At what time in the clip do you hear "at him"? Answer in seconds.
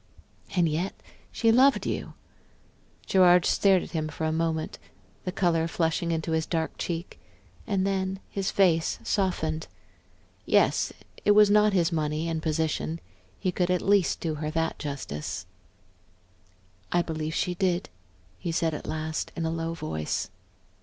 3.83-4.07